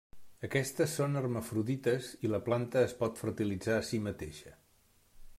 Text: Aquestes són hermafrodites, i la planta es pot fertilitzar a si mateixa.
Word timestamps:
Aquestes 0.45 0.93
són 0.99 1.17
hermafrodites, 1.19 2.07
i 2.27 2.31
la 2.31 2.39
planta 2.47 2.81
es 2.87 2.95
pot 3.01 3.21
fertilitzar 3.25 3.75
a 3.83 3.87
si 3.91 4.01
mateixa. 4.07 4.55